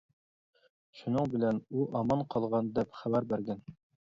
[1.01, 3.63] شۇنىڭ بىلەن ئۇ ئامان قالغان دەپ خەۋەر بەرگەن.